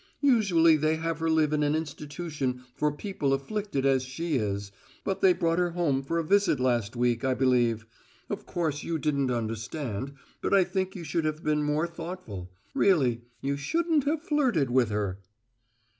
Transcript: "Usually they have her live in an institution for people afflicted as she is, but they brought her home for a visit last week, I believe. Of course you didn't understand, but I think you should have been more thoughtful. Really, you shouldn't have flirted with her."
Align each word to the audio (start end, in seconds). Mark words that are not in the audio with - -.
"Usually 0.23 0.77
they 0.77 0.95
have 0.95 1.19
her 1.19 1.29
live 1.29 1.53
in 1.53 1.61
an 1.61 1.75
institution 1.75 2.63
for 2.73 2.91
people 2.91 3.35
afflicted 3.35 3.85
as 3.85 4.01
she 4.01 4.35
is, 4.35 4.71
but 5.03 5.21
they 5.21 5.31
brought 5.31 5.59
her 5.59 5.69
home 5.77 6.01
for 6.01 6.17
a 6.17 6.23
visit 6.23 6.59
last 6.59 6.95
week, 6.95 7.23
I 7.23 7.35
believe. 7.35 7.85
Of 8.27 8.47
course 8.47 8.81
you 8.81 8.97
didn't 8.97 9.29
understand, 9.29 10.13
but 10.41 10.55
I 10.55 10.63
think 10.63 10.95
you 10.95 11.03
should 11.03 11.25
have 11.25 11.43
been 11.43 11.61
more 11.61 11.85
thoughtful. 11.85 12.49
Really, 12.73 13.21
you 13.41 13.55
shouldn't 13.57 14.05
have 14.05 14.23
flirted 14.23 14.71
with 14.71 14.89
her." 14.89 15.19